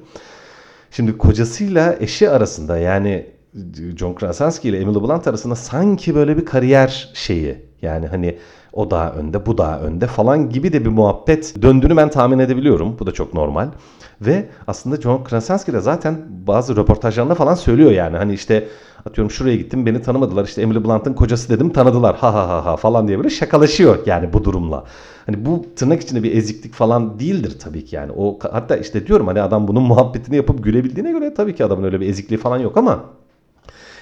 Şimdi 0.91 1.19
kocasıyla 1.19 1.97
eşi 2.01 2.31
arasında 2.31 2.79
yani 2.79 3.38
John 3.97 4.15
Krasinski 4.15 4.69
ile 4.69 4.81
Emily 4.81 5.01
Blunt 5.01 5.27
arasında 5.27 5.55
sanki 5.55 6.15
böyle 6.15 6.37
bir 6.37 6.45
kariyer 6.45 7.11
şeyi. 7.15 7.69
Yani 7.83 8.07
hani 8.07 8.39
o 8.73 8.91
daha 8.91 9.13
önde, 9.13 9.47
bu 9.47 9.59
daha 9.59 9.81
önde 9.81 10.07
falan 10.07 10.51
gibi 10.51 10.73
de 10.73 10.85
bir 10.85 10.91
muhabbet 10.91 11.63
döndüğünü 11.63 11.97
ben 11.97 12.11
tahmin 12.11 12.39
edebiliyorum. 12.39 12.97
Bu 12.99 13.07
da 13.07 13.13
çok 13.13 13.35
normal. 13.35 13.69
Ve 14.21 14.49
aslında 14.67 14.97
John 14.97 15.25
Krasinski 15.25 15.73
de 15.73 15.81
zaten 15.81 16.27
bazı 16.47 16.77
röportajlarında 16.77 17.35
falan 17.35 17.55
söylüyor 17.55 17.91
yani. 17.91 18.17
Hani 18.17 18.35
işte 18.35 18.69
atıyorum 19.07 19.31
şuraya 19.31 19.57
gittim 19.57 19.87
beni 19.87 20.03
tanımadılar. 20.03 20.45
İşte 20.45 20.63
Emily 20.63 20.85
Blunt'ın 20.85 21.15
kocası 21.15 21.49
dedim 21.49 21.73
tanıdılar. 21.73 22.17
Ha 22.17 22.35
ha 22.35 22.49
ha 22.49 22.65
ha 22.65 22.77
falan 22.77 23.09
diye 23.09 23.19
böyle 23.19 23.31
şakalaşıyor 23.31 24.07
yani 24.07 24.33
bu 24.33 24.45
durumla. 24.45 24.85
Hani 25.27 25.47
bu 25.47 25.67
tırnak 25.77 26.03
içinde 26.03 26.23
bir 26.23 26.37
eziklik 26.37 26.75
falan 26.75 27.19
değildir 27.19 27.57
tabii 27.61 27.85
ki 27.85 27.97
yani. 27.97 28.13
O 28.17 28.39
hatta 28.53 28.77
işte 28.77 29.07
diyorum 29.07 29.27
hani 29.27 29.43
adam 29.43 29.69
bunun 29.69 29.83
muhabbetini 29.83 30.37
yapıp 30.37 30.65
gülebildiğine 30.65 31.13
göre 31.13 31.35
tabii 31.35 31.55
ki 31.55 31.65
adamın 31.65 31.85
öyle 31.85 32.01
bir 32.01 32.09
ezikliği 32.09 32.39
falan 32.39 32.59
yok 32.59 32.77
ama 32.77 33.05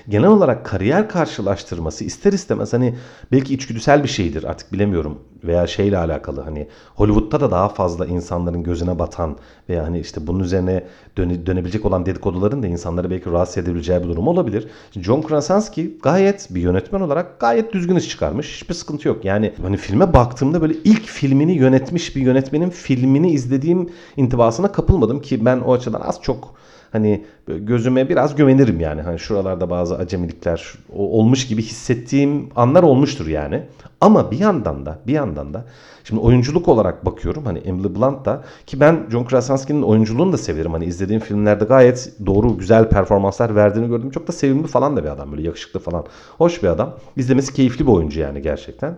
genel 0.09 0.29
olarak 0.29 0.67
kariyer 0.67 1.09
karşılaştırması 1.09 2.05
ister 2.05 2.33
istemez 2.33 2.73
hani 2.73 2.95
belki 3.33 3.55
içgüdüsel 3.55 4.03
bir 4.03 4.09
şeydir 4.09 4.45
artık 4.45 4.73
bilemiyorum 4.73 5.19
veya 5.45 5.67
şeyle 5.67 5.99
alakalı 5.99 6.41
hani 6.41 6.69
Hollywood'da 6.95 7.41
da 7.41 7.51
daha 7.51 7.69
fazla 7.69 8.07
insanların 8.07 8.63
gözüne 8.63 8.99
batan 8.99 9.37
veya 9.69 9.85
hani 9.85 10.01
işte 10.01 10.27
bunun 10.27 10.41
üzerine 10.41 10.85
döne, 11.17 11.47
dönebilecek 11.47 11.85
olan 11.85 12.07
dedikoduların 12.07 12.63
da 12.63 12.67
insanları 12.67 13.11
belki 13.11 13.31
rahatsız 13.31 13.59
edebileceği 13.59 14.03
bir 14.03 14.09
durum 14.09 14.29
olabilir. 14.29 14.69
John 14.93 15.23
Krasinski 15.23 15.99
gayet 16.03 16.49
bir 16.51 16.61
yönetmen 16.61 17.01
olarak 17.01 17.41
gayet 17.41 17.73
düzgün 17.73 17.97
iş 17.97 18.09
çıkarmış. 18.09 18.57
Hiçbir 18.57 18.75
sıkıntı 18.75 19.09
yok. 19.09 19.25
Yani 19.25 19.53
hani 19.63 19.77
filme 19.77 20.13
baktığımda 20.13 20.61
böyle 20.61 20.75
ilk 20.85 21.05
filmini 21.05 21.53
yönetmiş 21.53 22.17
bir 22.17 22.21
yönetmenin 22.21 22.71
filmini 22.71 23.31
izlediğim 23.31 23.91
intibasına 24.17 24.73
kapılmadım 24.73 25.21
ki 25.21 25.45
ben 25.45 25.61
o 25.61 25.73
açıdan 25.73 26.01
az 26.01 26.23
çok 26.23 26.55
hani 26.97 27.25
gözüme 27.47 28.09
biraz 28.09 28.37
güvenirim 28.37 28.81
yani. 28.81 29.03
Hani 29.03 29.19
şuralarda 29.19 29.71
bazı 29.71 29.97
acemilikler 29.97 30.75
olmuş 30.93 31.47
gibi 31.47 31.62
hissettiğim 31.62 32.49
anlar 32.57 32.83
olmuştur 32.83 33.26
yani. 33.26 33.62
Ama 34.00 34.31
bir 34.31 34.38
yandan 34.38 34.87
da 34.87 34.99
bir 35.07 35.12
yandan 35.12 35.55
da 35.55 35.65
şimdi 36.05 36.21
oyunculuk 36.21 36.69
olarak 36.69 37.07
bakıyorum 37.07 37.45
hani 37.45 37.59
Emily 37.59 37.95
Blunt 37.95 38.25
da 38.25 38.45
ki 38.67 38.81
ben 38.81 39.07
John 39.11 39.25
Krasinski'nin 39.25 39.83
oyunculuğunu 39.83 40.33
da 40.33 40.38
severim. 40.38 40.73
Hani 40.73 40.85
izlediğim 40.85 41.21
filmlerde 41.21 41.65
gayet 41.65 42.12
doğru 42.26 42.59
güzel 42.59 42.88
performanslar 42.88 43.55
verdiğini 43.55 43.88
gördüm. 43.88 44.11
Çok 44.11 44.29
da 44.29 44.33
sevimli 44.33 44.67
falan 44.67 44.97
da 44.97 45.05
bir 45.05 45.09
adam 45.09 45.33
böyle 45.33 45.43
yakışıklı 45.43 45.81
falan. 45.81 46.05
Hoş 46.38 46.62
bir 46.62 46.69
adam. 46.69 46.95
İzlemesi 47.17 47.55
keyifli 47.55 47.87
bir 47.87 47.93
oyuncu 47.93 48.21
yani 48.21 48.43
gerçekten. 48.43 48.95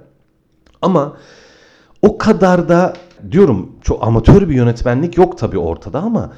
Ama 0.83 1.17
o 2.03 2.19
kadar 2.19 2.69
da 2.69 2.93
diyorum 3.31 3.73
çok 3.83 4.07
amatör 4.07 4.49
bir 4.49 4.55
yönetmenlik 4.55 5.17
yok 5.17 5.39
tabii 5.39 5.59
ortada 5.59 6.01
ama 6.01 6.33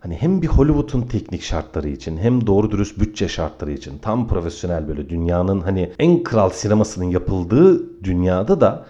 hani 0.00 0.14
hem 0.14 0.42
bir 0.42 0.46
Hollywood'un 0.46 1.02
teknik 1.02 1.42
şartları 1.42 1.88
için 1.88 2.16
hem 2.16 2.46
doğru 2.46 2.70
dürüst 2.70 3.00
bütçe 3.00 3.28
şartları 3.28 3.72
için 3.72 3.98
tam 3.98 4.28
profesyonel 4.28 4.88
böyle 4.88 5.08
dünyanın 5.08 5.60
hani 5.60 5.92
en 5.98 6.22
kral 6.22 6.50
sinemasının 6.50 7.04
yapıldığı 7.04 8.02
dünyada 8.04 8.60
da 8.60 8.86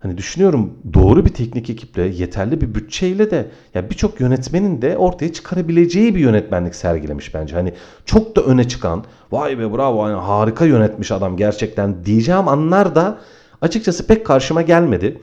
hani 0.00 0.18
düşünüyorum 0.18 0.72
doğru 0.94 1.24
bir 1.24 1.30
teknik 1.30 1.70
ekiple 1.70 2.02
yeterli 2.02 2.60
bir 2.60 2.74
bütçeyle 2.74 3.30
de 3.30 3.50
ya 3.74 3.90
birçok 3.90 4.20
yönetmenin 4.20 4.82
de 4.82 4.96
ortaya 4.96 5.32
çıkarabileceği 5.32 6.14
bir 6.14 6.20
yönetmenlik 6.20 6.74
sergilemiş 6.74 7.34
bence. 7.34 7.54
Hani 7.54 7.72
çok 8.04 8.36
da 8.36 8.42
öne 8.42 8.68
çıkan 8.68 9.04
vay 9.32 9.58
be 9.58 9.72
bravo 9.72 10.08
yani 10.08 10.20
harika 10.20 10.64
yönetmiş 10.64 11.12
adam 11.12 11.36
gerçekten 11.36 12.04
diyeceğim 12.04 12.48
anlar 12.48 12.94
da 12.94 13.18
açıkçası 13.60 14.06
pek 14.06 14.26
karşıma 14.26 14.62
gelmedi. 14.62 15.20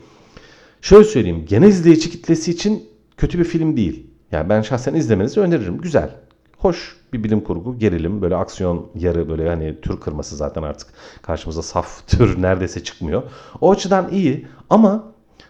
Şöyle 0.81 1.03
söyleyeyim 1.03 1.45
genel 1.49 1.67
izleyici 1.67 2.09
kitlesi 2.09 2.51
için 2.51 2.83
kötü 3.17 3.39
bir 3.39 3.43
film 3.43 3.77
değil. 3.77 4.10
Yani 4.31 4.49
ben 4.49 4.61
şahsen 4.61 4.93
izlemenizi 4.93 5.39
öneririm. 5.39 5.77
Güzel. 5.77 6.09
Hoş 6.57 6.95
bir 7.13 7.23
bilim 7.23 7.41
kurgu, 7.41 7.79
gerilim, 7.79 8.21
böyle 8.21 8.35
aksiyon 8.35 8.87
yarı 8.95 9.29
böyle 9.29 9.49
hani 9.49 9.81
tür 9.81 9.99
kırması 9.99 10.35
zaten 10.35 10.63
artık 10.63 10.87
karşımıza 11.21 11.61
saf 11.61 12.07
tür 12.07 12.41
neredeyse 12.41 12.83
çıkmıyor. 12.83 13.23
O 13.61 13.71
açıdan 13.71 14.09
iyi 14.11 14.47
ama 14.69 15.03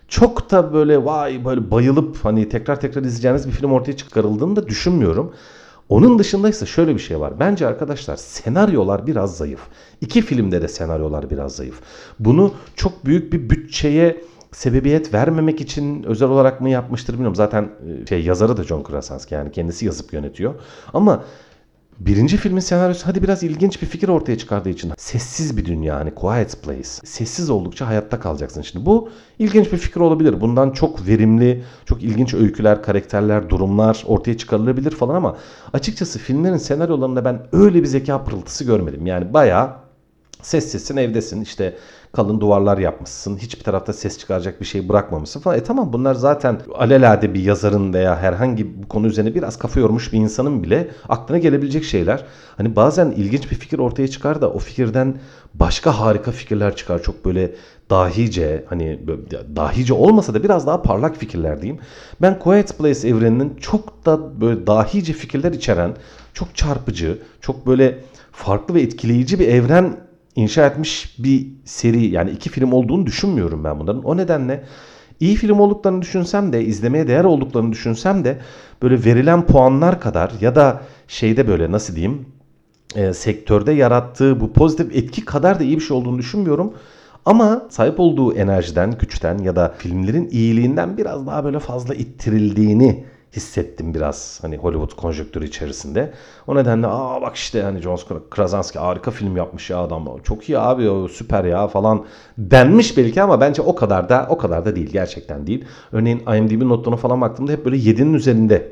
çok 0.08 0.52
da 0.52 0.74
böyle 0.74 1.06
vay 1.06 1.46
böyle 1.46 1.72
bayılıp 1.72 2.18
hani 2.26 2.50
tekrar 2.50 2.80
tekrar 2.80 3.02
izleyeceğiniz 3.02 3.48
bir 3.48 3.52
film 3.52 3.72
ortaya 3.72 3.98
çıkarıldığını 3.98 4.56
da 4.56 4.68
düşünmüyorum. 4.68 5.34
Onun 5.90 6.20
dışında 6.20 6.50
ise 6.50 6.66
şöyle 6.66 6.96
bir 6.96 7.00
şey 7.00 7.20
var. 7.20 7.40
Bence 7.40 7.68
arkadaşlar 7.68 8.16
senaryolar 8.16 9.08
biraz 9.08 9.38
zayıf. 9.38 9.62
İki 10.02 10.22
filmde 10.22 10.62
de 10.62 10.68
senaryolar 10.68 11.30
biraz 11.30 11.56
zayıf. 11.56 11.82
Bunu 12.20 12.54
çok 12.76 13.06
büyük 13.06 13.34
bir 13.34 13.50
bütçeye 13.50 14.22
sebebiyet 14.52 15.14
vermemek 15.14 15.62
için 15.62 16.04
özel 16.04 16.30
olarak 16.30 16.62
mı 16.62 16.70
yapmıştır 16.70 17.14
bilmiyorum. 17.14 17.36
Zaten 17.36 17.70
e, 18.04 18.06
şey 18.06 18.24
yazarı 18.24 18.58
da 18.58 18.64
John 18.64 18.84
Krasinski 18.84 19.34
yani 19.34 19.52
kendisi 19.52 19.86
yazıp 19.86 20.14
yönetiyor. 20.14 20.56
Ama 20.94 21.24
birinci 22.06 22.38
filmin 22.38 22.60
senaryosu 22.60 23.08
hadi 23.08 23.24
biraz 23.24 23.44
ilginç 23.44 23.82
bir 23.82 23.88
fikir 23.88 24.08
ortaya 24.08 24.38
çıkardığı 24.38 24.70
için 24.70 24.92
sessiz 24.98 25.58
bir 25.58 25.66
dünya 25.66 25.96
hani 25.96 26.16
quiet 26.16 26.64
place. 26.64 26.90
Sessiz 27.04 27.50
oldukça 27.50 27.88
hayatta 27.88 28.20
kalacaksın. 28.20 28.62
Şimdi 28.62 28.86
bu 28.86 29.10
ilginç 29.40 29.72
bir 29.72 29.78
fikir 29.78 30.00
olabilir. 30.00 30.42
Bundan 30.42 30.72
çok 30.72 31.08
verimli, 31.08 31.64
çok 31.86 32.04
ilginç 32.04 32.34
öyküler, 32.34 32.84
karakterler, 32.84 33.50
durumlar 33.50 34.04
ortaya 34.08 34.38
çıkarılabilir 34.38 34.92
falan 34.92 35.16
ama 35.16 35.38
açıkçası 35.74 36.20
filmlerin 36.20 36.58
senaryolarında 36.58 37.26
ben 37.26 37.42
öyle 37.52 37.82
bir 37.82 37.88
zeka 37.88 38.24
pırıltısı 38.24 38.64
görmedim. 38.64 39.06
Yani 39.06 39.34
bayağı 39.34 39.70
sessizsin 40.42 40.98
evdesin 40.98 41.42
işte 41.42 41.76
kalın 42.14 42.40
duvarlar 42.40 42.78
yapmışsın. 42.78 43.38
Hiçbir 43.38 43.64
tarafta 43.64 43.94
ses 43.94 44.20
çıkaracak 44.20 44.62
bir 44.62 44.66
şey 44.66 44.90
bırakmamışsın 44.90 45.40
falan. 45.40 45.58
E 45.58 45.64
tamam 45.64 45.94
bunlar 45.94 46.16
zaten 46.16 46.60
alelade 46.76 47.34
bir 47.34 47.44
yazarın 47.44 47.94
veya 47.94 48.18
herhangi 48.18 48.82
bir 48.82 48.88
konu 48.88 49.08
üzerine 49.08 49.36
biraz 49.36 49.60
kafa 49.60 49.80
yormuş 49.80 50.14
bir 50.14 50.18
insanın 50.18 50.64
bile 50.64 50.88
aklına 51.10 51.38
gelebilecek 51.38 51.84
şeyler. 51.84 52.26
Hani 52.58 52.76
bazen 52.76 53.12
ilginç 53.12 53.52
bir 53.52 53.56
fikir 53.56 53.80
ortaya 53.80 54.08
çıkar 54.08 54.42
da 54.42 54.52
o 54.52 54.60
fikirden 54.60 55.18
başka 55.54 56.00
harika 56.00 56.32
fikirler 56.32 56.76
çıkar. 56.76 57.04
Çok 57.04 57.26
böyle 57.26 57.52
dahice 57.90 58.66
hani 58.70 59.00
dahice 59.56 59.94
olmasa 59.94 60.34
da 60.34 60.44
biraz 60.44 60.68
daha 60.68 60.82
parlak 60.82 61.18
fikirler 61.18 61.62
diyeyim. 61.62 61.82
Ben 62.22 62.40
Quiet 62.40 62.78
Place 62.78 63.08
evreninin 63.08 63.56
çok 63.56 64.06
da 64.06 64.42
böyle 64.42 64.68
dahice 64.68 65.14
fikirler 65.14 65.52
içeren, 65.52 65.96
çok 66.34 66.56
çarpıcı, 66.56 67.18
çok 67.42 67.68
böyle 67.68 68.00
farklı 68.32 68.74
ve 68.74 68.82
etkileyici 68.82 69.40
bir 69.40 69.48
evren 69.48 69.98
inşa 70.36 70.66
etmiş 70.66 71.16
bir 71.20 71.48
seri 71.66 72.06
yani 72.06 72.32
iki 72.32 72.50
film 72.50 72.72
olduğunu 72.72 73.06
düşünmüyorum 73.06 73.64
ben 73.64 73.80
bunların. 73.80 74.04
O 74.04 74.18
nedenle 74.18 74.64
iyi 75.20 75.36
film 75.36 75.60
olduklarını 75.60 76.02
düşünsem 76.02 76.54
de 76.54 76.66
izlemeye 76.66 77.08
değer 77.08 77.24
olduklarını 77.24 77.72
düşünsem 77.72 78.26
de 78.26 78.38
böyle 78.82 79.06
verilen 79.06 79.46
puanlar 79.46 80.02
kadar 80.02 80.32
ya 80.42 80.56
da 80.56 80.82
şeyde 81.08 81.48
böyle 81.48 81.72
nasıl 81.72 81.96
diyeyim 81.96 82.26
e, 82.96 83.14
sektörde 83.14 83.72
yarattığı 83.72 84.40
bu 84.40 84.54
pozitif 84.54 84.96
etki 84.96 85.26
kadar 85.26 85.60
da 85.60 85.64
iyi 85.64 85.76
bir 85.76 85.82
şey 85.82 85.98
olduğunu 85.98 86.18
düşünmüyorum. 86.18 86.74
Ama 87.26 87.68
sahip 87.70 88.00
olduğu 88.00 88.34
enerjiden, 88.34 88.94
güçten 89.00 89.38
ya 89.38 89.56
da 89.56 89.74
filmlerin 89.78 90.30
iyiliğinden 90.32 90.98
biraz 90.98 91.28
daha 91.28 91.44
böyle 91.44 91.60
fazla 91.60 91.96
ittirildiğini 91.96 93.04
hissettim 93.36 93.94
biraz 93.94 94.40
hani 94.42 94.58
Hollywood 94.58 94.96
konjonktürü 94.96 95.46
içerisinde. 95.46 96.14
O 96.48 96.56
nedenle 96.56 96.88
aa 96.88 97.22
bak 97.22 97.36
işte 97.36 97.62
hani 97.62 97.80
John 97.80 97.98
Krasinski 98.30 98.80
harika 98.80 99.12
film 99.12 99.38
yapmış 99.38 99.70
ya 99.70 99.78
adam. 99.78 100.18
Çok 100.24 100.50
iyi 100.50 100.60
abi 100.60 100.90
o 100.90 101.08
süper 101.08 101.44
ya 101.44 101.68
falan 101.68 102.06
denmiş 102.38 102.98
belki 102.98 103.22
ama 103.22 103.42
bence 103.42 103.62
o 103.62 103.76
kadar 103.76 104.10
da 104.10 104.28
o 104.30 104.38
kadar 104.38 104.66
da 104.66 104.76
değil 104.76 104.90
gerçekten 104.92 105.48
değil. 105.48 105.66
Örneğin 105.92 106.20
IMDb 106.20 106.62
notlarına 106.62 106.98
falan 106.98 107.22
baktığımda 107.22 107.52
hep 107.52 107.66
böyle 107.66 107.78
7'nin 107.78 108.14
üzerinde 108.14 108.72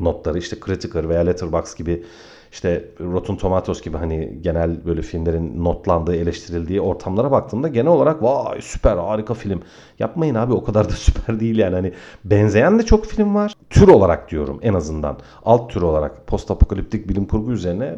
notları 0.00 0.38
işte 0.38 0.56
Critical 0.66 1.08
veya 1.08 1.20
Letterboxd 1.20 1.78
gibi 1.78 2.04
işte 2.52 2.84
Rotten 3.00 3.36
Tomatoes 3.36 3.82
gibi 3.82 3.96
hani 3.96 4.38
genel 4.40 4.86
böyle 4.86 5.02
filmlerin 5.02 5.64
notlandığı, 5.64 6.16
eleştirildiği 6.16 6.80
ortamlara 6.80 7.30
baktığımda 7.30 7.68
genel 7.68 7.90
olarak 7.90 8.22
vay 8.22 8.60
süper 8.60 8.96
harika 8.96 9.34
film. 9.34 9.60
Yapmayın 9.98 10.34
abi 10.34 10.52
o 10.52 10.64
kadar 10.64 10.88
da 10.88 10.92
süper 10.96 11.40
değil 11.40 11.58
yani. 11.58 11.74
Hani 11.74 11.92
benzeyen 12.24 12.78
de 12.78 12.82
çok 12.82 13.06
film 13.06 13.34
var. 13.34 13.54
Tür 13.70 13.88
olarak 13.88 14.30
diyorum 14.30 14.60
en 14.62 14.74
azından. 14.74 15.18
Alt 15.44 15.70
tür 15.70 15.82
olarak 15.82 16.26
post 16.26 16.50
apokaliptik 16.50 17.08
bilim 17.08 17.24
kurgu 17.24 17.52
üzerine 17.52 17.96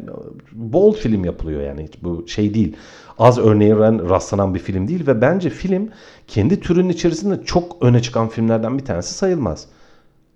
bol 0.51 0.93
film 0.93 1.25
yapılıyor 1.25 1.61
yani. 1.61 1.83
Hiç 1.83 2.03
bu 2.03 2.27
şey 2.27 2.53
değil. 2.53 2.75
Az 3.19 3.37
örneğe 3.37 3.75
rastlanan 4.09 4.55
bir 4.55 4.59
film 4.59 4.87
değil 4.87 5.07
ve 5.07 5.21
bence 5.21 5.49
film 5.49 5.89
kendi 6.27 6.59
türünün 6.59 6.89
içerisinde 6.89 7.43
çok 7.43 7.77
öne 7.81 8.01
çıkan 8.01 8.27
filmlerden 8.27 8.77
bir 8.77 8.85
tanesi 8.85 9.13
sayılmaz. 9.13 9.67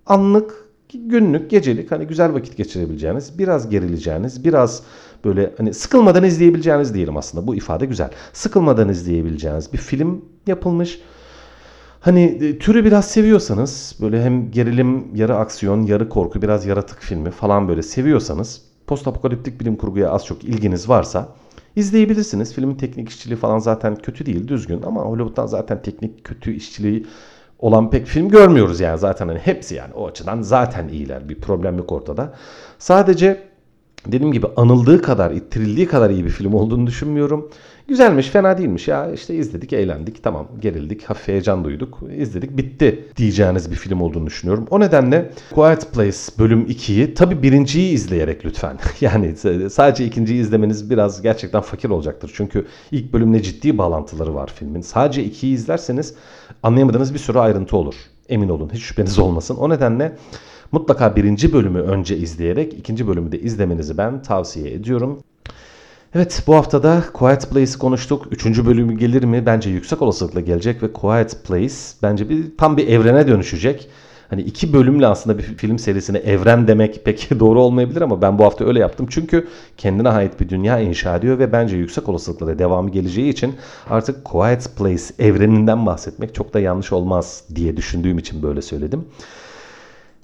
Anlık 0.06 0.65
günlük, 0.94 1.50
gecelik 1.50 1.92
hani 1.92 2.06
güzel 2.06 2.34
vakit 2.34 2.56
geçirebileceğiniz, 2.56 3.38
biraz 3.38 3.70
gerileceğiniz, 3.70 4.44
biraz 4.44 4.82
böyle 5.24 5.54
hani 5.56 5.74
sıkılmadan 5.74 6.24
izleyebileceğiniz 6.24 6.94
diyelim 6.94 7.16
aslında. 7.16 7.46
Bu 7.46 7.54
ifade 7.54 7.86
güzel. 7.86 8.10
Sıkılmadan 8.32 8.88
izleyebileceğiniz 8.88 9.72
bir 9.72 9.78
film 9.78 10.24
yapılmış. 10.46 11.00
Hani 12.00 12.22
e, 12.22 12.58
türü 12.58 12.84
biraz 12.84 13.10
seviyorsanız 13.10 13.96
böyle 14.00 14.24
hem 14.24 14.50
gerilim, 14.50 15.16
yarı 15.16 15.36
aksiyon, 15.36 15.82
yarı 15.82 16.08
korku, 16.08 16.42
biraz 16.42 16.66
yaratık 16.66 17.00
filmi 17.00 17.30
falan 17.30 17.68
böyle 17.68 17.82
seviyorsanız 17.82 18.62
post 18.86 19.08
apokaliptik 19.08 19.60
bilim 19.60 19.76
kurguya 19.76 20.10
az 20.10 20.26
çok 20.26 20.44
ilginiz 20.44 20.88
varsa 20.88 21.28
izleyebilirsiniz. 21.76 22.54
Filmin 22.54 22.74
teknik 22.74 23.08
işçiliği 23.08 23.38
falan 23.38 23.58
zaten 23.58 23.96
kötü 23.96 24.26
değil, 24.26 24.48
düzgün 24.48 24.82
ama 24.82 25.00
Hollywood'dan 25.00 25.46
zaten 25.46 25.82
teknik 25.82 26.24
kötü 26.24 26.52
işçiliği 26.52 27.06
olan 27.58 27.90
pek 27.90 28.06
film 28.06 28.28
görmüyoruz 28.28 28.80
yani 28.80 28.98
zaten 28.98 29.28
hani 29.28 29.38
hepsi 29.38 29.74
yani 29.74 29.94
o 29.94 30.06
açıdan 30.06 30.42
zaten 30.42 30.88
iyiler. 30.88 31.28
Bir 31.28 31.40
problem 31.40 31.78
yok 31.78 31.92
ortada. 31.92 32.32
Sadece 32.78 33.42
dediğim 34.06 34.32
gibi 34.32 34.46
anıldığı 34.56 35.02
kadar, 35.02 35.30
ittirildiği 35.30 35.86
kadar 35.86 36.10
iyi 36.10 36.24
bir 36.24 36.30
film 36.30 36.54
olduğunu 36.54 36.86
düşünmüyorum. 36.86 37.50
Güzelmiş, 37.88 38.28
fena 38.28 38.58
değilmiş 38.58 38.88
ya. 38.88 39.12
işte 39.12 39.34
izledik, 39.34 39.72
eğlendik, 39.72 40.22
tamam 40.22 40.48
gerildik, 40.60 41.04
hafif 41.04 41.28
heyecan 41.28 41.64
duyduk, 41.64 41.98
izledik, 42.16 42.56
bitti 42.56 43.04
diyeceğiniz 43.16 43.70
bir 43.70 43.76
film 43.76 44.00
olduğunu 44.00 44.26
düşünüyorum. 44.26 44.66
O 44.70 44.80
nedenle 44.80 45.30
Quiet 45.54 45.92
Place 45.92 46.18
bölüm 46.38 46.66
2'yi 46.66 47.14
tabi 47.14 47.42
birinciyi 47.42 47.92
izleyerek 47.92 48.44
lütfen. 48.44 48.78
yani 49.00 49.36
sadece 49.70 50.04
ikinciyi 50.04 50.40
izlemeniz 50.40 50.90
biraz 50.90 51.22
gerçekten 51.22 51.60
fakir 51.60 51.90
olacaktır. 51.90 52.32
Çünkü 52.34 52.66
ilk 52.90 53.12
bölümle 53.12 53.42
ciddi 53.42 53.78
bağlantıları 53.78 54.34
var 54.34 54.52
filmin. 54.54 54.80
Sadece 54.80 55.24
ikiyi 55.24 55.54
izlerseniz 55.54 56.14
anlayamadığınız 56.62 57.14
bir 57.14 57.18
sürü 57.18 57.38
ayrıntı 57.38 57.76
olur. 57.76 57.94
Emin 58.28 58.48
olun, 58.48 58.70
hiç 58.72 58.82
şüpheniz 58.82 59.18
olmasın. 59.18 59.56
O 59.56 59.70
nedenle 59.70 60.16
mutlaka 60.72 61.16
birinci 61.16 61.52
bölümü 61.52 61.80
önce 61.80 62.16
izleyerek 62.16 62.74
ikinci 62.74 63.08
bölümü 63.08 63.32
de 63.32 63.40
izlemenizi 63.40 63.98
ben 63.98 64.22
tavsiye 64.22 64.72
ediyorum. 64.72 65.18
Evet 66.14 66.42
bu 66.46 66.54
haftada 66.54 67.04
Quiet 67.12 67.50
Place 67.50 67.78
konuştuk. 67.78 68.26
Üçüncü 68.30 68.66
bölümü 68.66 68.98
gelir 68.98 69.24
mi? 69.24 69.46
Bence 69.46 69.70
yüksek 69.70 70.02
olasılıkla 70.02 70.40
gelecek 70.40 70.82
ve 70.82 70.92
Quiet 70.92 71.44
Place 71.44 71.74
bence 72.02 72.28
bir 72.28 72.56
tam 72.58 72.76
bir 72.76 72.88
evrene 72.88 73.28
dönüşecek. 73.28 73.88
Hani 74.30 74.42
iki 74.42 74.72
bölümle 74.72 75.06
aslında 75.06 75.38
bir 75.38 75.42
film 75.42 75.78
serisine 75.78 76.18
evren 76.18 76.68
demek 76.68 77.04
pek 77.04 77.30
doğru 77.40 77.60
olmayabilir 77.60 78.00
ama 78.00 78.22
ben 78.22 78.38
bu 78.38 78.44
hafta 78.44 78.64
öyle 78.64 78.78
yaptım. 78.78 79.06
Çünkü 79.10 79.48
kendine 79.76 80.08
ait 80.08 80.40
bir 80.40 80.48
dünya 80.48 80.80
inşa 80.80 81.16
ediyor 81.16 81.38
ve 81.38 81.52
bence 81.52 81.76
yüksek 81.76 82.08
olasılıkla 82.08 82.58
devamı 82.58 82.90
geleceği 82.90 83.28
için 83.28 83.54
artık 83.90 84.24
Quiet 84.24 84.70
Place 84.76 85.04
evreninden 85.18 85.86
bahsetmek 85.86 86.34
çok 86.34 86.54
da 86.54 86.60
yanlış 86.60 86.92
olmaz 86.92 87.44
diye 87.54 87.76
düşündüğüm 87.76 88.18
için 88.18 88.42
böyle 88.42 88.62
söyledim. 88.62 89.04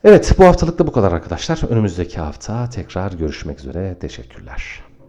Evet 0.05 0.35
bu 0.39 0.45
haftalık 0.45 0.79
da 0.79 0.87
bu 0.87 0.93
kadar 0.93 1.13
arkadaşlar. 1.13 1.61
Önümüzdeki 1.69 2.21
hafta 2.21 2.71
tekrar 2.71 3.13
görüşmek 3.13 3.61
üzere. 3.61 3.97
Teşekkürler. 4.01 4.92